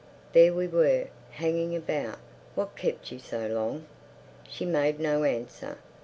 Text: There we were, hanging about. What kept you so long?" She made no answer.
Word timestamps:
There 0.33 0.51
we 0.51 0.65
were, 0.67 1.09
hanging 1.29 1.75
about. 1.75 2.17
What 2.55 2.75
kept 2.75 3.11
you 3.11 3.19
so 3.19 3.45
long?" 3.45 3.85
She 4.49 4.65
made 4.65 4.99
no 4.99 5.25
answer. 5.25 5.77